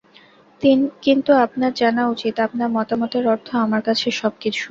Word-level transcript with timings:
কিন্তু 1.03 1.31
আপনার 1.45 1.71
জানা 1.73 2.03
উচিত 2.07 2.35
আপনার 2.39 2.69
মতামতের 2.69 3.25
অর্থ 3.27 3.47
আমার 3.65 3.81
কাছে 3.87 4.07
সব 4.21 4.33
কিছু। 4.41 4.59